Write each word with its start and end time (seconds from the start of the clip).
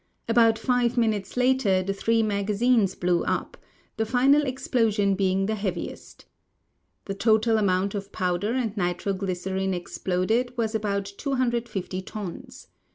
About 0.27 0.57
five 0.57 0.97
minutes 0.97 1.37
later 1.37 1.83
the 1.83 1.93
three 1.93 2.23
magazines 2.23 2.95
blew 2.95 3.23
up, 3.25 3.55
the 3.97 4.05
final 4.07 4.41
ex])losion 4.41 5.15
being 5.15 5.45
the 5.45 5.53
heaviest. 5.53 6.25
The 7.05 7.13
total 7.13 7.59
amount 7.59 7.93
of 7.93 8.11
powder 8.11 8.53
and 8.53 8.75
nitro 8.75 9.13
glycerine 9.13 9.75
ex 9.75 9.99
ploded 9.99 10.57
was 10.57 10.73
about 10.73 11.05
250 11.05 12.01
tons. 12.01 12.65